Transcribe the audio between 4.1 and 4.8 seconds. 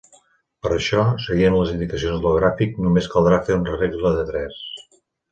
de tres.